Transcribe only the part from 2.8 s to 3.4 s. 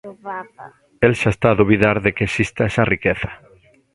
riqueza.